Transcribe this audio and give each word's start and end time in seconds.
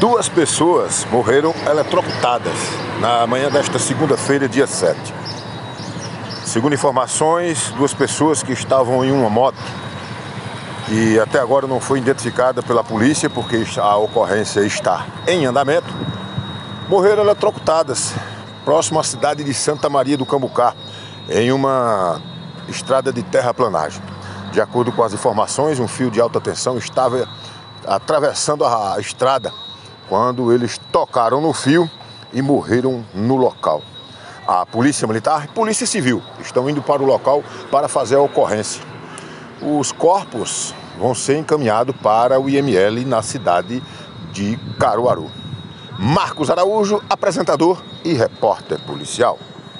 Duas 0.00 0.30
pessoas 0.30 1.04
morreram 1.12 1.54
eletrocutadas 1.70 2.54
na 3.00 3.26
manhã 3.26 3.50
desta 3.50 3.78
segunda-feira, 3.78 4.48
dia 4.48 4.66
7. 4.66 4.98
Segundo 6.42 6.74
informações, 6.74 7.70
duas 7.76 7.92
pessoas 7.92 8.42
que 8.42 8.50
estavam 8.50 9.04
em 9.04 9.12
uma 9.12 9.28
moto 9.28 9.58
e 10.88 11.20
até 11.20 11.38
agora 11.38 11.66
não 11.66 11.78
foi 11.78 11.98
identificada 11.98 12.62
pela 12.62 12.82
polícia 12.82 13.28
porque 13.28 13.62
a 13.76 13.96
ocorrência 13.98 14.60
está 14.62 15.06
em 15.28 15.44
andamento, 15.44 15.92
morreram 16.88 17.22
eletrocutadas 17.22 18.14
próximo 18.64 18.98
à 18.98 19.04
cidade 19.04 19.44
de 19.44 19.52
Santa 19.52 19.90
Maria 19.90 20.16
do 20.16 20.24
Cambucá, 20.24 20.72
em 21.28 21.52
uma 21.52 22.22
estrada 22.70 23.12
de 23.12 23.22
terraplanagem. 23.22 24.02
De 24.50 24.62
acordo 24.62 24.92
com 24.92 25.02
as 25.02 25.12
informações, 25.12 25.78
um 25.78 25.86
fio 25.86 26.10
de 26.10 26.22
alta 26.22 26.40
tensão 26.40 26.78
estava 26.78 27.28
atravessando 27.86 28.64
a 28.64 28.96
estrada 28.98 29.52
quando 30.10 30.52
eles 30.52 30.76
tocaram 30.90 31.40
no 31.40 31.52
fio 31.52 31.88
e 32.32 32.42
morreram 32.42 33.04
no 33.14 33.36
local. 33.36 33.80
A 34.44 34.66
Polícia 34.66 35.06
Militar 35.06 35.44
e 35.44 35.48
Polícia 35.48 35.86
Civil 35.86 36.20
estão 36.40 36.68
indo 36.68 36.82
para 36.82 37.00
o 37.00 37.06
local 37.06 37.44
para 37.70 37.86
fazer 37.86 38.16
a 38.16 38.20
ocorrência. 38.20 38.82
Os 39.62 39.92
corpos 39.92 40.74
vão 40.98 41.14
ser 41.14 41.38
encaminhados 41.38 41.94
para 42.02 42.40
o 42.40 42.50
IML 42.50 43.06
na 43.06 43.22
cidade 43.22 43.80
de 44.32 44.58
Caruaru. 44.80 45.30
Marcos 45.96 46.50
Araújo, 46.50 47.00
apresentador 47.08 47.80
e 48.04 48.12
repórter 48.12 48.80
policial. 48.80 49.38